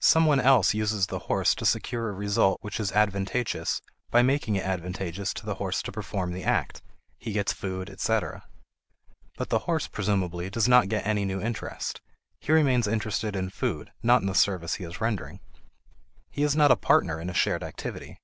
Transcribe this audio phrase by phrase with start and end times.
[0.00, 4.56] Some one else uses the horse to secure a result which is advantageous by making
[4.56, 6.80] it advantageous to the horse to perform the act
[7.18, 8.46] he gets food, etc.
[9.36, 12.00] But the horse, presumably, does not get any new interest.
[12.40, 15.40] He remains interested in food, not in the service he is rendering.
[16.30, 18.16] He is not a partner in a shared activity.